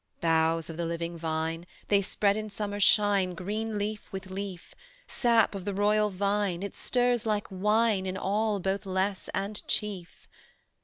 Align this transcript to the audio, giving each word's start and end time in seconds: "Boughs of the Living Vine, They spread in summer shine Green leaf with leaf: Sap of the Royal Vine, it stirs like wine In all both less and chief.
"Boughs 0.19 0.67
of 0.67 0.77
the 0.77 0.85
Living 0.87 1.15
Vine, 1.15 1.67
They 1.89 2.01
spread 2.01 2.35
in 2.35 2.49
summer 2.49 2.79
shine 2.79 3.35
Green 3.35 3.77
leaf 3.77 4.11
with 4.11 4.31
leaf: 4.31 4.73
Sap 5.05 5.53
of 5.53 5.63
the 5.63 5.75
Royal 5.75 6.09
Vine, 6.09 6.63
it 6.63 6.75
stirs 6.75 7.27
like 7.27 7.45
wine 7.51 8.07
In 8.07 8.17
all 8.17 8.59
both 8.59 8.87
less 8.87 9.29
and 9.35 9.61
chief. 9.67 10.27